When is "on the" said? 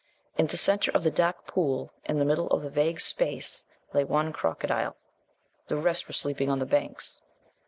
6.49-6.65